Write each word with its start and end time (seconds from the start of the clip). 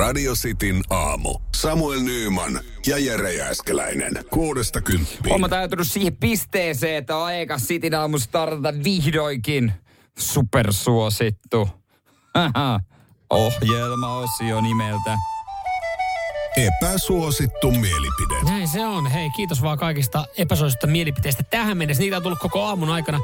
Radio 0.00 0.32
Cityn 0.34 0.82
aamu. 0.90 1.38
Samuel 1.56 2.00
Nyyman 2.00 2.60
ja 2.86 2.98
Jere 2.98 3.32
Jääskeläinen. 3.32 4.24
Kuudesta 4.30 4.80
kymppiin. 4.80 5.32
Olemme 5.32 5.48
täytynyt 5.48 5.88
siihen 5.88 6.16
pisteeseen, 6.16 6.96
että 6.96 7.16
on 7.16 7.24
aika 7.24 7.56
Cityn 7.56 7.94
aamu 7.94 8.18
startata 8.18 8.78
vihdoinkin. 8.84 9.72
Supersuosittu. 10.18 11.68
Ohjelmaosio 13.30 14.60
nimeltä. 14.60 15.16
Epäsuosittu 16.60 17.70
mielipide. 17.70 18.34
Näin 18.44 18.68
se 18.68 18.86
on. 18.86 19.06
Hei, 19.06 19.30
kiitos 19.30 19.62
vaan 19.62 19.78
kaikista 19.78 20.24
epäsuosista 20.38 20.86
mielipiteistä 20.86 21.42
tähän 21.42 21.78
mennessä. 21.78 22.02
Niitä 22.02 22.16
on 22.16 22.22
tullut 22.22 22.38
koko 22.38 22.64
aamun 22.64 22.90
aikana 22.90 23.20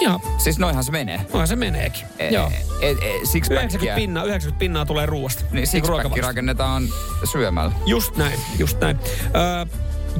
joo, 0.00 0.20
Siis 0.38 0.58
noinhan 0.58 0.84
se 0.84 0.92
menee. 0.92 1.26
noin 1.32 1.48
se 1.48 1.56
meneekin. 1.56 2.06
E, 2.18 2.28
joo. 2.28 2.50
E, 2.80 2.90
e, 2.90 2.94
90 3.20 3.94
pinnaa, 3.94 4.24
90 4.24 4.58
pinnaa 4.58 4.86
tulee 4.86 5.06
ruoasta. 5.06 5.44
Niin 5.50 5.66
sixpacki 5.66 6.20
rakennetaan 6.20 6.88
syömällä. 7.24 7.72
Just 7.86 8.16
näin, 8.16 8.38
just 8.58 8.80
näin. 8.80 8.98
Öö, 9.36 9.66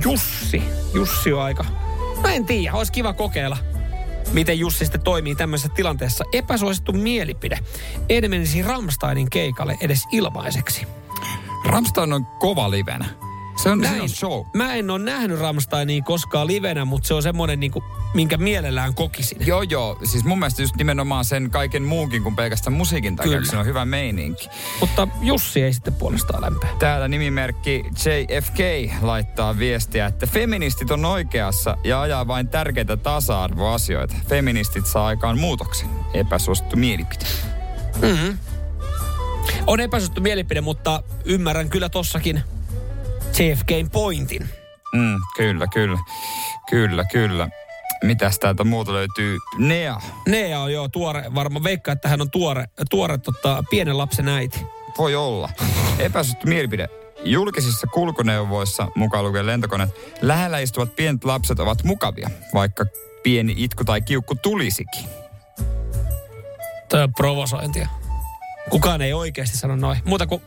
Jussi. 0.04 0.62
Jussi 0.94 1.32
on 1.32 1.42
aika... 1.42 1.64
No 2.22 2.28
en 2.28 2.44
tiedä, 2.44 2.74
olisi 2.74 2.92
kiva 2.92 3.12
kokeilla, 3.12 3.56
miten 4.32 4.58
Jussi 4.58 4.78
sitten 4.84 5.02
toimii 5.02 5.34
tämmöisessä 5.34 5.74
tilanteessa. 5.74 6.24
Epäsuosittu 6.32 6.92
mielipide. 6.92 7.58
En 8.08 8.30
menisi 8.30 8.62
Ramsteinin 8.62 9.30
keikalle 9.30 9.78
edes 9.80 10.02
ilmaiseksi. 10.12 10.86
Ramstein 11.64 12.12
on 12.12 12.26
kova 12.26 12.70
livenä. 12.70 13.04
Se 13.62 13.70
on, 13.70 13.84
se 13.84 14.02
on 14.02 14.08
show. 14.08 14.46
Mä 14.54 14.74
en 14.74 14.90
ole 14.90 14.98
nähnyt 15.04 15.38
Ramsteinia 15.38 16.02
koskaan 16.02 16.46
livenä, 16.46 16.84
mutta 16.84 17.08
se 17.08 17.14
on 17.14 17.22
semmoinen, 17.22 17.60
niinku, 17.60 17.84
minkä 18.14 18.36
mielellään 18.36 18.94
kokisin. 18.94 19.46
Joo, 19.46 19.62
joo. 19.62 19.98
Siis 20.04 20.24
mun 20.24 20.38
mielestä 20.38 20.62
just 20.62 20.76
nimenomaan 20.76 21.24
sen 21.24 21.50
kaiken 21.50 21.82
muunkin 21.82 22.22
kuin 22.22 22.36
pelkästään 22.36 22.76
musiikin 22.76 23.16
takia, 23.16 23.32
Kyllä. 23.32 23.46
siinä 23.46 23.60
on 23.60 23.66
hyvä 23.66 23.84
meininki. 23.84 24.48
Mutta 24.80 25.08
Jussi 25.20 25.62
ei 25.62 25.72
sitten 25.72 25.94
puolestaan 25.94 26.42
lämpää. 26.42 26.70
Täällä 26.78 27.08
nimimerkki 27.08 27.84
JFK 27.86 28.58
laittaa 29.02 29.58
viestiä, 29.58 30.06
että 30.06 30.26
feministit 30.26 30.90
on 30.90 31.04
oikeassa 31.04 31.76
ja 31.84 32.00
ajaa 32.00 32.26
vain 32.26 32.48
tärkeitä 32.48 32.96
tasa-arvoasioita. 32.96 34.14
Feministit 34.28 34.86
saa 34.86 35.06
aikaan 35.06 35.38
muutoksen. 35.38 35.88
Epäsuosittu 36.14 36.76
mielipide. 36.76 37.24
On 39.66 39.80
epäsuosittu 39.80 40.20
mielipide, 40.20 40.60
mutta 40.60 41.02
ymmärrän 41.24 41.70
kyllä 41.70 41.88
tossakin 41.88 42.42
JFKin 43.38 43.90
pointin. 43.90 44.48
Mm, 44.94 45.20
kyllä, 45.36 45.66
kyllä. 45.66 45.98
Kyllä, 46.70 47.04
kyllä. 47.04 47.48
Mitäs 48.02 48.38
täältä 48.38 48.64
muuta 48.64 48.92
löytyy? 48.92 49.38
Nea. 49.58 50.00
Nea 50.26 50.60
on 50.60 50.72
joo 50.72 50.88
tuore, 50.88 51.24
varmaan 51.34 51.64
veikkaa, 51.64 51.92
että 51.92 52.08
hän 52.08 52.20
on 52.20 52.30
tuore, 52.30 52.64
tuore 52.90 53.18
tota, 53.18 53.64
pienen 53.70 53.98
lapsen 53.98 54.28
äiti. 54.28 54.66
Voi 54.98 55.14
olla. 55.14 55.50
Epäsuosittu 55.98 56.46
mielipide. 56.46 56.88
Julkisissa 57.24 57.86
kulkuneuvoissa, 57.86 58.88
mukaan 58.94 59.24
lukien 59.24 59.46
lentokoneet, 59.46 59.90
lähellä 60.22 60.58
istuvat 60.58 60.96
pienet 60.96 61.24
lapset 61.24 61.58
ovat 61.60 61.84
mukavia, 61.84 62.30
vaikka 62.54 62.84
pieni 63.22 63.54
itku 63.56 63.84
tai 63.84 64.00
kiukku 64.00 64.34
tulisikin. 64.34 65.04
Toi 66.88 67.02
on 67.02 67.14
provosointia. 67.14 67.88
Kukaan 68.70 69.02
ei 69.02 69.12
oikeasti 69.12 69.56
sano 69.56 69.76
noin. 69.76 69.98
Muuta 70.04 70.26
kuin... 70.26 70.42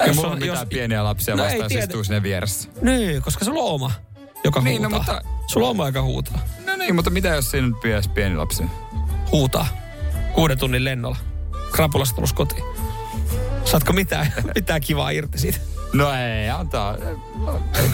Ei 0.00 0.12
mulla 0.12 0.30
on 0.30 0.38
mitään 0.38 0.68
pieniä 0.68 1.04
lapsia 1.04 1.36
No 1.36 1.42
vastaan, 1.44 1.72
jos 1.72 1.84
istuu 1.84 2.04
sinne 2.04 2.22
vieressä. 2.22 2.68
Niin, 2.82 3.22
koska 3.22 3.44
sulla 3.44 3.62
on 3.62 3.70
oma, 3.74 3.90
joka 4.44 4.60
Niin, 4.60 4.82
no, 4.82 4.88
huutaa. 4.90 5.14
mutta- 5.14 5.30
Sulla 5.46 5.66
on 5.66 5.70
oma, 5.70 5.86
joka 5.86 6.02
huutaa. 6.02 6.38
No 6.66 6.76
niin, 6.76 6.94
mutta 6.94 7.10
mitä 7.10 7.28
jos 7.28 7.50
siinä 7.50 7.66
nyt 7.66 7.80
pieni, 7.80 8.02
pieni 8.14 8.36
lapsi? 8.36 8.62
Huutaa. 9.32 9.66
Kuuden 10.34 10.58
tunnin 10.58 10.84
lennolla. 10.84 11.16
Krapulasta 11.72 12.14
tullut 12.14 12.32
kotiin. 12.32 12.62
Saatko 13.64 13.92
mitään, 13.92 14.32
mitään 14.54 14.80
kivaa 14.80 15.10
irti 15.10 15.38
siitä? 15.38 15.58
No 15.92 16.12
ei, 16.12 16.50
antaa. 16.50 16.96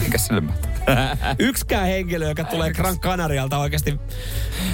Mikä 0.02 0.18
sille 0.18 0.40
mahtaa? 0.40 0.70
Yksikään 1.38 1.86
henkilö, 1.86 2.28
joka 2.28 2.44
tulee 2.44 2.72
Gran 2.72 3.00
Canarialta 3.00 3.58
oikeasti... 3.58 4.00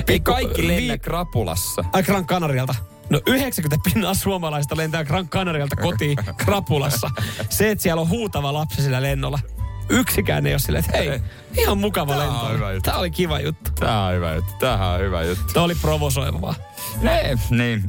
Ei 0.08 0.20
kaikki 0.20 0.68
lennä 0.68 0.98
krapulassa. 0.98 1.84
Ai 1.92 2.02
Gran 2.02 2.26
Canarialta. 2.26 2.74
No 3.10 3.20
90 3.26 3.76
pinnaa 3.84 4.14
suomalaista 4.14 4.76
lentää 4.76 5.04
Gran 5.04 5.28
Canarialta 5.28 5.76
kotiin 5.76 6.18
krapulassa. 6.36 7.10
Se, 7.48 7.70
että 7.70 7.82
siellä 7.82 8.02
on 8.02 8.08
huutava 8.08 8.52
lapsi 8.52 8.82
sillä 8.82 9.02
lennolla. 9.02 9.38
Yksikään 9.88 10.46
ei 10.46 10.52
ole 10.52 10.58
silleen, 10.58 10.84
että 10.84 10.98
hei, 10.98 11.20
ihan 11.58 11.78
mukava 11.78 12.14
Tää 12.14 12.30
on 12.30 12.34
lento. 12.34 12.54
hyvä 12.54 12.72
juttu. 12.72 12.90
Tämä 12.90 12.98
oli 12.98 13.10
kiva 13.10 13.40
juttu. 13.40 13.70
Tää 13.70 14.02
on 14.06 14.14
hyvä 14.14 14.34
juttu. 14.34 14.52
Tämähän 14.58 14.88
on 14.88 15.00
hyvä 15.00 15.22
juttu. 15.22 15.44
Tämä 15.52 15.64
oli 15.64 15.74
provosoivaa. 15.74 16.54
Ne, 17.00 17.38
niin. 17.50 17.84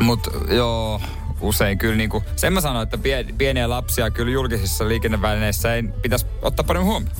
Mut 0.00 0.28
joo, 0.48 1.00
usein 1.40 1.78
kyllä 1.78 1.96
niinku, 1.96 2.24
sen 2.36 2.52
mä 2.52 2.60
sanon, 2.60 2.82
että 2.82 2.98
pien, 2.98 3.34
pieniä 3.38 3.68
lapsia 3.68 4.10
kyllä 4.10 4.32
julkisissa 4.32 4.88
liikennevälineissä 4.88 5.74
ei 5.74 5.82
pitäisi 5.82 6.26
ottaa 6.42 6.64
paremmin 6.64 6.90
huomioon. 6.90 7.16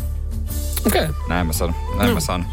Okei. 0.87 1.04
Okay. 1.04 1.15
Näin 1.28 1.47
mä 1.47 1.53
sanon, 1.53 1.75
näin 1.98 2.15
mä 2.15 2.21
sanon. 2.21 2.47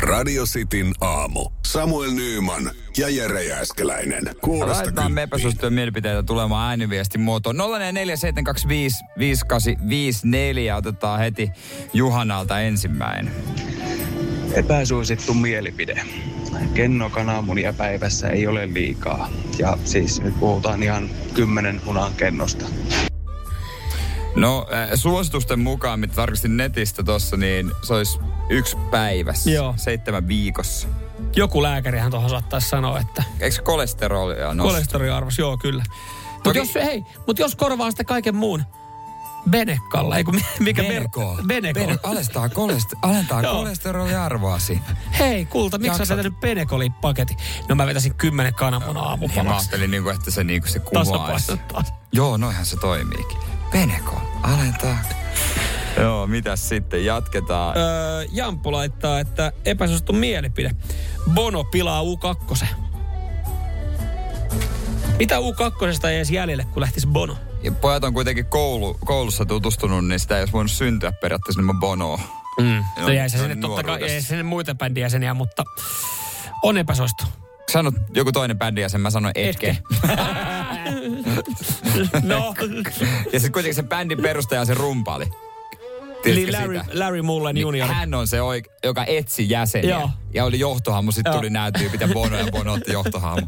Radio 0.00 0.44
Cityn 0.44 0.92
aamu. 1.00 1.50
Samuel 1.72 2.10
Nyyman 2.10 2.70
ja 2.96 3.08
Jere 3.08 3.44
Jääskeläinen. 3.44 4.22
Kuudesta 4.40 4.76
Laitetaan 4.76 5.12
me 5.12 5.28
mielipiteitä 5.70 6.22
tulemaan 6.22 6.70
ääniviestin 6.70 7.20
muotoon. 7.20 7.56
0447255854 7.56 7.60
otetaan 10.76 11.18
heti 11.18 11.50
Juhanalta 11.92 12.60
ensimmäinen. 12.60 13.32
Epäsuosittu 14.54 15.34
mielipide. 15.34 16.02
Kenno 16.74 17.10
kananmunia 17.10 17.72
päivässä 17.72 18.28
ei 18.28 18.46
ole 18.46 18.74
liikaa. 18.74 19.28
Ja 19.58 19.78
siis 19.84 20.22
nyt 20.22 20.40
puhutaan 20.40 20.82
ihan 20.82 21.10
kymmenen 21.34 21.80
munan 21.84 22.12
kennosta. 22.16 22.64
No 24.36 24.66
äh, 24.72 24.90
suositusten 24.94 25.60
mukaan, 25.60 26.00
mitä 26.00 26.14
tarkistin 26.14 26.56
netistä 26.56 27.02
tossa, 27.02 27.36
niin 27.36 27.72
se 27.82 27.94
olisi 27.94 28.18
yksi 28.50 28.76
päivässä. 28.90 29.50
Joo. 29.50 29.74
Seitsemän 29.76 30.28
viikossa. 30.28 30.88
Joku 31.36 31.62
lääkärihän 31.62 32.10
tuohon 32.10 32.30
saattaisi 32.30 32.68
sanoa, 32.68 32.98
että 33.00 33.22
Eikö 33.40 33.56
se 33.56 33.62
kolesterolia 33.62 34.54
nosta? 34.54 34.72
kolesteroliarvos, 34.72 35.38
joo 35.38 35.56
kyllä. 35.58 35.82
Mutta 36.32 36.42
Toki- 36.50 36.58
jos, 36.58 36.74
hei, 36.74 37.04
mut 37.26 37.38
jos 37.38 37.56
korvaa 37.56 37.90
sitä 37.90 38.04
kaiken 38.04 38.36
muun 38.36 38.64
Benekalla, 39.50 40.16
ei 40.16 40.24
kun 40.24 40.34
mi- 40.34 40.44
mikä 40.58 40.82
Beneko. 40.82 41.38
Beneko. 41.46 41.80
Bene- 41.80 41.98
alentaa, 42.02 42.48
koleste- 42.48 42.96
alentaa 43.02 43.42
kolesteroliarvoasi. 43.42 44.80
Hei, 45.18 45.44
kulta, 45.44 45.78
miksi 45.78 46.06
sä 46.06 46.16
vetänyt 46.16 46.40
Benekoli-paketin? 46.40 47.36
No 47.68 47.74
mä 47.74 47.86
vetäisin 47.86 48.14
kymmenen 48.14 48.54
kananmunaa 48.54 49.02
Niin 49.02 49.04
mä 49.04 49.10
aamupalaksi. 49.10 49.50
ajattelin, 49.68 49.90
niinku, 49.90 50.08
että 50.08 50.30
se, 50.30 50.44
niinku, 50.44 50.68
se 50.68 50.78
kuvaisi. 50.78 51.52
Joo, 52.12 52.36
noihän 52.36 52.66
se 52.66 52.76
toimiikin. 52.76 53.38
Beneko, 53.70 54.20
alentaa. 54.42 54.98
Joo, 56.00 56.26
mitäs 56.26 56.68
sitten? 56.68 57.04
Jatketaan. 57.04 57.76
Öö, 57.76 58.24
Jamppu 58.32 58.72
laittaa, 58.72 59.20
että 59.20 59.52
epäsuosittu 59.64 60.12
mielipide. 60.12 60.70
Bono 61.30 61.64
pilaa 61.64 62.02
U2. 62.02 62.66
Mitä 65.18 65.36
U2 65.36 66.08
ei 66.08 66.16
edes 66.16 66.30
jäljelle, 66.30 66.64
kun 66.64 66.80
lähtisi 66.80 67.06
Bono? 67.06 67.36
Ja 67.62 67.72
pojat 67.72 68.04
on 68.04 68.14
kuitenkin 68.14 68.46
koulu, 68.46 68.94
koulussa 69.04 69.44
tutustunut, 69.44 70.06
niin 70.06 70.20
sitä 70.20 70.36
ei 70.36 70.42
olisi 70.42 70.52
voinut 70.52 70.70
syntyä 70.70 71.12
periaatteessa 71.12 71.60
ilman 71.60 71.80
Bonoa. 71.80 72.20
Mm. 72.60 72.84
No 73.00 73.08
jäi 73.08 73.30
se 73.30 73.38
sinne 73.38 73.56
totta 73.56 73.82
kai, 73.82 74.00
jäi 74.00 74.20
sinne 74.20 74.42
muita 74.42 74.74
bändin 74.74 75.02
jäseniä, 75.02 75.34
mutta 75.34 75.64
on 76.62 76.78
epäsuosittu. 76.78 77.24
Sanot 77.72 77.94
joku 78.14 78.32
toinen 78.32 78.58
bändi 78.58 78.80
ja 78.80 78.88
sen 78.88 79.00
mä 79.00 79.10
sanoin 79.10 79.32
Etke. 79.34 79.78
no, 82.22 82.54
Ja 83.32 83.40
sitten 83.40 83.52
kuitenkin 83.52 83.74
se 83.74 83.82
bändin 83.82 84.22
perustaja 84.22 84.60
on 84.60 84.66
se 84.66 84.74
rumpali. 84.74 85.26
Eli 86.24 86.52
Larry, 86.52 86.80
sitä? 86.80 86.98
Larry 86.98 87.22
Mullen 87.22 87.54
Niin 87.54 87.62
junior. 87.62 87.88
hän 87.88 88.14
on 88.14 88.26
se, 88.26 88.38
oik- 88.40 88.72
joka 88.84 89.04
etsi 89.04 89.50
jäseniä. 89.50 89.90
Joo. 89.90 90.10
Ja 90.34 90.44
oli 90.44 90.58
johtohahmo, 90.58 91.12
sitten 91.12 91.30
Joo. 91.30 91.38
tuli 91.40 91.50
nämä 91.50 91.72
tyypit 91.72 92.00
ja 92.00 92.08
Bono 92.08 92.36
ja 92.38 92.46
Bono 92.52 92.72
otti 92.72 92.92
johtohahmo. 92.92 93.46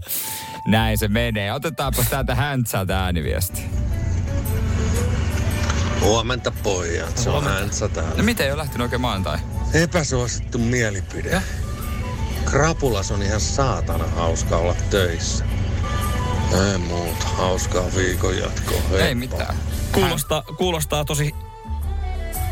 Näin 0.67 0.99
se 0.99 1.09
menee. 1.09 1.53
Otetaanpa 1.53 2.05
täältä 2.11 2.35
Häntsältä 2.35 3.05
ääniviesti. 3.05 3.63
Huomenta 6.01 6.53
pojat, 6.63 7.19
se 7.19 7.31
on 7.31 7.45
Häntsä 7.45 7.89
täällä. 7.89 8.15
No 8.17 8.23
miten 8.23 8.47
ei 8.47 8.53
ole 8.53 8.59
lähtenyt 8.59 8.85
oikein 8.85 9.01
maanantai? 9.01 9.39
Epäsuosittu 9.75 10.59
mielipide. 10.59 11.43
Krapulas 12.45 13.11
on 13.11 13.23
ihan 13.23 13.41
saatana 13.41 14.07
hauska 14.07 14.57
olla 14.57 14.75
töissä. 14.91 15.45
Ei 16.73 16.79
muuta, 16.79 17.27
hauskaa 17.27 17.85
viikon 17.97 18.39
jatkoa. 18.39 18.99
Ei 18.99 19.15
mitään. 19.15 19.57
Kuulostaa, 19.93 20.43
kuulostaa 20.43 21.05
tosi, 21.05 21.35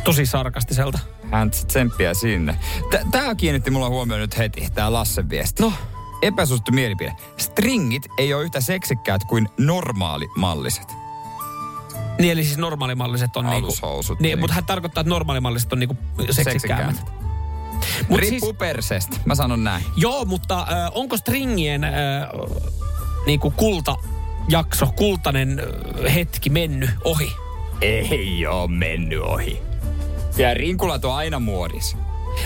tosi 0.05 0.27
sarkastiselta. 0.27 0.99
Hän 1.31 1.51
tsemppiä 1.51 2.15
sinne. 2.15 2.59
T- 2.91 3.11
Tää 3.11 3.35
kiinnitti 3.35 3.71
mulla 3.71 3.89
huomioon 3.89 4.21
nyt 4.21 4.39
heti, 4.39 4.69
tää 4.75 4.93
Lassen 4.93 5.31
viesti. 5.31 5.63
No, 5.63 5.73
Epäsuosittu 6.23 6.73
mielipide. 6.73 7.13
Stringit 7.37 8.03
ei 8.19 8.35
ole 8.35 8.43
yhtä 8.45 8.61
seksikkäät 8.61 9.25
kuin 9.25 9.49
normaalimalliset. 9.59 10.89
niin 12.19 12.33
eli 12.33 12.45
siis 12.45 12.59
normaalimalliset 12.59 13.37
on 13.37 13.45
niinku... 13.47 13.67
Alushousut, 13.67 14.21
Niin, 14.21 14.29
niin. 14.29 14.39
mutta 14.41 14.55
hän 14.55 14.65
tarkoittaa, 14.65 15.01
että 15.01 15.11
normaalimalliset 15.11 15.73
on 15.73 15.79
niinku 15.79 15.97
seksikkäämmät. 16.31 16.97
Mut 17.01 18.09
Mut 18.09 18.21
Riippuu 18.21 18.49
siis- 18.51 18.59
perseestä, 18.59 19.17
mä 19.25 19.35
sanon 19.35 19.65
näin. 19.65 19.85
Joo, 19.97 20.25
mutta 20.25 20.59
äh, 20.61 20.67
onko 20.95 21.17
stringien 21.17 21.85
äh, 21.85 21.91
niinku 23.27 23.51
kultajakso, 23.51 24.87
kultainen 24.97 25.61
äh, 25.61 26.15
hetki 26.15 26.51
mennyt 26.51 26.91
ohi? 27.05 27.33
Ei 27.81 28.47
oo 28.47 28.69
mennyt 28.69 29.21
ohi. 29.21 29.63
Ja 30.37 30.55
rinkulat 30.55 31.05
on 31.05 31.15
aina 31.15 31.41
muodissa. 31.41 31.97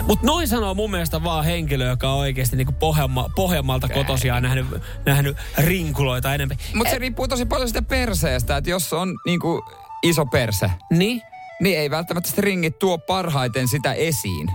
Mutta 0.03 0.27
noin 0.27 0.49
sanoo 0.49 0.75
mun 0.75 0.91
mielestä 0.91 1.25
vaan 1.25 1.45
henkilö, 1.45 1.89
joka 1.89 2.09
on 2.11 2.19
oikeasti 2.19 2.57
niinku 2.57 2.73
Pohjanma, 2.73 3.31
Pohjanmaalta 3.37 3.89
kotosia 3.89 4.35
ja 4.35 4.41
nähnyt, 4.41 4.67
nähnyt 5.05 5.37
rinkuloita 5.59 6.35
enemmän. 6.35 6.57
Mutta 6.75 6.91
se 6.91 6.99
riippuu 6.99 7.29
tosi 7.29 7.47
paljon 7.47 7.69
sitä 7.69 7.83
perseestä, 7.83 8.57
että 8.57 8.71
jos 8.71 8.93
on 8.93 9.15
niinku 9.27 9.65
iso 10.03 10.27
perse, 10.27 10.71
Niin? 10.91 11.23
niin 11.61 11.79
ei 11.79 11.91
välttämättä 11.91 12.31
stringit 12.31 12.79
tuo 12.79 12.99
parhaiten 12.99 13.69
sitä 13.69 13.93
esiin. 13.93 14.51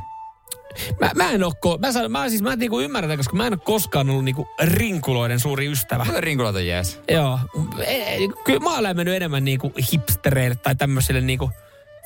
Mä, 1.01 1.11
mä 1.15 1.31
en 1.31 1.43
oo, 1.43 1.51
ko- 1.65 1.79
mä, 1.79 1.91
sanon, 1.91 2.11
mä, 2.11 2.29
siis, 2.29 2.41
mä 2.41 2.53
en 2.53 2.59
niinku 2.59 2.79
ymmärrä, 2.79 3.17
koska 3.17 3.35
mä 3.35 3.47
en 3.47 3.53
ole 3.53 3.61
koskaan 3.65 4.09
ollut 4.09 4.25
niinku 4.25 4.47
rinkuloiden 4.63 5.39
suuri 5.39 5.71
ystävä. 5.71 6.05
Mutta 6.05 6.21
rinkulat 6.21 6.55
on 6.55 6.67
jees. 6.67 6.99
Joo. 7.11 7.39
E, 7.79 7.95
e, 7.95 8.17
kyllä 8.43 8.59
mä 8.59 8.77
olen 8.77 8.95
mennyt 8.95 9.15
enemmän 9.15 9.43
niinku 9.43 9.73
hipstereille 9.93 10.55
tai 10.55 10.75
tämmöiselle 10.75 11.21
niinku 11.21 11.51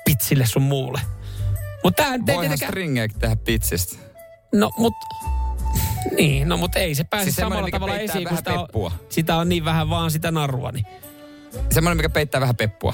pitsille 0.05 0.45
sun 0.45 0.61
muulle. 0.61 1.01
Mutta 1.83 2.03
tää 2.03 2.17
nyt 2.17 2.29
ei 2.29 2.35
Voihan 2.35 2.49
tietenkään... 2.49 2.71
stringeäkin 2.71 3.19
tehdä 3.19 3.35
pitsistä. 3.35 3.97
No, 4.53 4.71
mut... 4.77 4.93
Niin, 6.17 6.49
no 6.49 6.57
mut 6.57 6.75
ei 6.75 6.95
se 6.95 7.03
pääse 7.03 7.23
Siis 7.23 7.35
samalla 7.35 7.67
tavalla 7.71 7.97
esiin, 7.97 8.23
kun 8.23 8.23
vähän 8.23 8.37
sitä 8.37 8.53
on, 8.53 8.65
peppua. 8.65 8.91
sitä 9.09 9.35
on 9.35 9.49
niin 9.49 9.65
vähän 9.65 9.89
vaan 9.89 10.11
sitä 10.11 10.31
narua. 10.31 10.71
Niin. 10.71 10.85
Semmoinen, 11.71 11.97
mikä 11.97 12.09
peittää 12.09 12.41
vähän 12.41 12.55
peppua. 12.55 12.93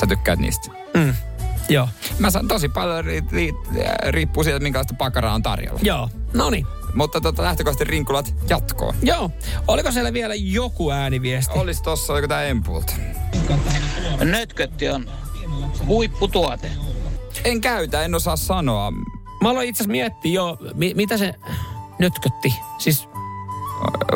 Sä 0.00 0.06
tykkäät 0.06 0.38
niistä. 0.38 0.70
Mm. 0.94 1.14
Joo. 1.68 1.88
Mä 2.18 2.30
sanon 2.30 2.48
tosi 2.48 2.68
paljon 2.68 3.04
ri, 3.04 3.22
ri, 3.32 3.52
riippuu 4.08 4.44
siitä, 4.44 4.58
minkälaista 4.58 4.94
pakaraa 4.98 5.34
on 5.34 5.42
tarjolla. 5.42 5.80
Joo. 5.82 6.10
No 6.34 6.50
niin. 6.50 6.66
Mutta 6.94 7.20
tota, 7.20 7.42
lähtökohtaisesti 7.42 7.90
rinkulat 7.90 8.34
jatkoon. 8.48 8.94
Joo. 9.02 9.30
Oliko 9.68 9.92
siellä 9.92 10.12
vielä 10.12 10.34
joku 10.34 10.90
ääniviesti? 10.90 11.58
Olis 11.58 11.82
tossa, 11.82 12.12
oliko 12.12 12.28
tää 12.28 12.42
Empulta? 12.42 12.92
Nötkötti 14.24 14.88
on 14.88 15.10
huipputuote. 15.86 16.70
En 17.44 17.60
käytä, 17.60 18.02
en 18.02 18.14
osaa 18.14 18.36
sanoa. 18.36 18.90
Mä 19.42 19.50
aloin 19.50 19.68
itse 19.68 19.78
asiassa 19.82 19.92
miettiä 19.92 20.32
jo, 20.32 20.58
mi- 20.74 20.94
mitä 20.94 21.16
se 21.18 21.34
nötkötti. 21.98 22.54
Siis 22.78 23.08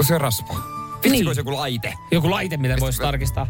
se 0.01 0.19
rasva. 0.19 0.55
Vitsi, 0.95 1.11
Niin. 1.11 1.27
olisi 1.27 1.41
joku 1.41 1.53
laite. 1.55 1.95
joku 2.11 2.31
laite, 2.31 2.57
mitä 2.57 2.77
voisi 2.81 3.03
tarkistaa. 3.03 3.47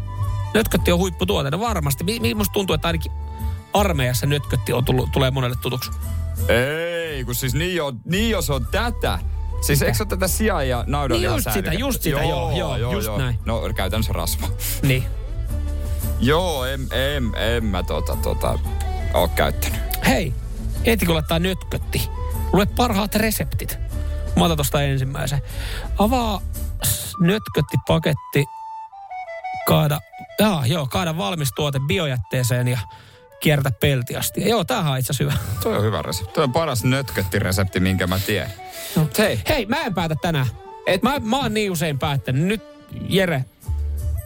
Nötkötti 0.53 0.91
on 0.91 0.99
huipputuote. 0.99 1.51
No 1.51 1.59
varmasti. 1.59 2.03
Mi- 2.03 2.19
mi- 2.19 2.33
musta 2.33 2.53
tuntuu, 2.53 2.73
että 2.73 2.87
ainakin 2.87 3.11
armeijassa 3.73 4.25
nötkötti 4.25 4.73
on 4.73 4.85
tullut, 4.85 5.11
tulee 5.11 5.31
monelle 5.31 5.55
tutuksi. 5.61 5.91
Ei, 6.47 7.23
kun 7.23 7.35
siis 7.35 7.53
niin, 7.53 7.83
on, 7.83 7.99
niin 8.05 8.29
jos 8.29 8.49
on 8.49 8.67
tätä. 8.71 9.19
Siis 9.61 9.81
eikö 9.81 9.97
se 9.97 10.03
ole 10.03 10.09
tätä 10.09 10.27
sijaa 10.27 10.63
ja 10.63 10.83
naudanlihan 10.87 11.35
Niin 11.35 11.43
just 11.45 11.53
sitä, 11.53 11.73
just 11.73 12.01
sitä, 12.01 12.23
joo, 12.23 12.57
joo, 12.57 12.91
just 12.93 13.09
näin. 13.17 13.39
No 13.45 13.61
käytännössä 13.75 14.13
rasva. 14.13 14.47
Niin. 14.81 15.03
Joo, 16.25 16.65
en, 16.65 16.87
en, 16.91 17.35
en 17.35 17.65
mä 17.65 17.83
tota, 17.83 18.15
tota, 18.15 18.59
oo 19.13 19.27
käyttänyt. 19.27 19.79
Hei, 20.07 20.33
heti 20.85 21.05
kun 21.05 21.15
laittaa 21.15 21.39
nötkötti, 21.39 22.09
lue 22.53 22.65
parhaat 22.65 23.15
reseptit. 23.15 23.79
Mä 24.35 24.45
otan 24.45 24.57
tosta 24.57 24.81
ensimmäisen. 24.81 25.41
Avaa 25.97 26.41
nötköttipaketti, 27.19 28.45
kaada, 29.67 29.99
jaa, 30.39 30.65
joo, 30.65 30.87
kaada 30.87 31.17
valmis 31.17 31.51
tuote 31.55 31.79
biojätteeseen 31.79 32.67
ja 32.67 32.79
kierrätä 33.39 33.71
peltiasti. 33.79 34.41
Ja 34.41 34.49
joo, 34.49 34.63
tämähän 34.63 34.91
on 34.91 34.99
itse 34.99 35.13
hyvä. 35.19 35.33
Toi 35.63 35.77
on 35.77 35.83
hyvä 35.83 36.01
resepti. 36.01 36.33
Toi 36.33 36.43
on 36.43 36.53
paras 36.53 36.83
nötköttiresepti, 36.83 37.79
minkä 37.79 38.07
mä 38.07 38.19
tiedän. 38.19 38.51
No. 38.95 39.07
Hei, 39.17 39.41
Hei, 39.49 39.65
mä 39.65 39.81
en 39.81 39.93
päätä 39.93 40.15
tänään. 40.21 40.47
Et 40.87 41.01
mä, 41.01 41.19
mä 41.19 41.39
oon 41.39 41.53
niin 41.53 41.71
usein 41.71 41.99
päättänyt. 41.99 42.43
Nyt, 42.43 42.63
Jere, 43.09 43.45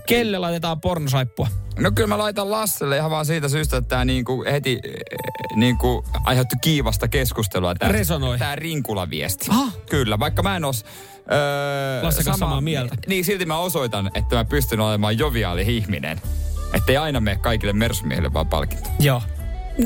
kelle 0.06 0.38
laitetaan 0.38 0.82
pornosaippua? 0.82 1.48
No 1.78 1.92
kyllä 1.92 2.08
mä 2.08 2.18
laitan 2.18 2.52
Lasselle 2.52 2.98
ihan 2.98 3.12
vaan 3.12 3.26
siitä 3.26 3.50
syystä, 3.50 3.78
että 3.78 3.90
tämä 3.90 4.06
niinku 4.06 4.44
heti 4.52 4.80
eh, 4.84 4.94
niinku 5.56 6.06
aiheutti 6.24 6.56
kiivasta 6.62 7.08
keskustelua. 7.08 7.76
Tää, 7.76 7.90
Resonoi. 7.92 8.38
Tää 8.38 8.56
rinkulaviesti. 8.56 9.48
Kyllä, 9.90 10.20
vaikka 10.20 10.44
mä 10.44 10.56
en 10.56 10.66
os... 10.66 10.86
Öö, 11.32 12.04
Lassen 12.04 12.26
kanssa 12.26 12.40
samaa 12.40 12.62
mieltä. 12.62 12.96
Niin, 13.08 13.26
silti 13.26 13.46
mä 13.46 13.58
osoitan, 13.58 14.12
että 14.14 14.36
mä 14.36 14.46
pystyn 14.46 14.80
olemaan 14.80 15.18
joviaali 15.18 15.78
ihminen. 15.78 16.22
Että 16.74 16.92
ei 16.92 16.98
aina 16.98 17.20
mene 17.20 17.38
kaikille 17.38 17.74
mersumiehille 17.74 18.34
vaan 18.34 18.48
palkinto. 18.48 18.90
Joo. 19.00 19.22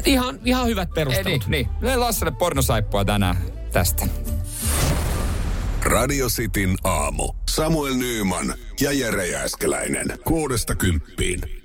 Ihan, 0.05 0.39
ihan 0.45 0.67
hyvät 0.67 0.89
Ei, 0.89 0.93
perustelut. 0.95 1.47
niin, 1.47 1.51
niin. 1.51 1.69
Löin 1.81 1.99
Lasselle 1.99 2.31
pornosaippua 2.31 3.05
tänään 3.05 3.37
tästä. 3.71 4.07
Radio 5.83 6.27
Cityn 6.27 6.75
aamu. 6.83 7.33
Samuel 7.49 7.93
Nyyman 7.93 8.53
ja 8.81 8.91
Jere 8.91 9.27
Jääskeläinen. 9.27 10.19
Kuudesta 10.25 10.75
kymppiin. 10.75 11.60